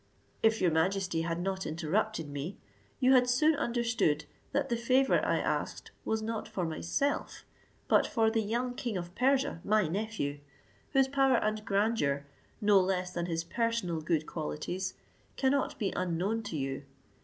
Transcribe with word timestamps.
If 0.41 0.61
your 0.61 0.71
majesty 0.71 1.21
had 1.21 1.39
not 1.39 1.67
interrupted 1.67 2.27
me, 2.27 2.57
you 2.99 3.13
had 3.13 3.29
soon 3.29 3.53
understood 3.53 4.25
that 4.51 4.69
the 4.69 4.75
favour 4.75 5.23
I 5.23 5.37
asked 5.37 5.91
was 6.03 6.23
not 6.23 6.47
for 6.47 6.65
myself, 6.65 7.45
but 7.87 8.07
for 8.07 8.31
the 8.31 8.41
young 8.41 8.73
king 8.73 8.97
of 8.97 9.13
Persia 9.13 9.61
my 9.63 9.87
nephew, 9.87 10.39
whose 10.93 11.07
power 11.07 11.35
and 11.37 11.63
grandeur, 11.65 12.25
no 12.59 12.79
less 12.79 13.11
than 13.13 13.27
his 13.27 13.43
personal 13.43 14.01
good 14.01 14.25
qualities, 14.25 14.95
cannot 15.37 15.77
be 15.77 15.93
unknown 15.95 16.41
to 16.45 16.57
you. 16.57 16.81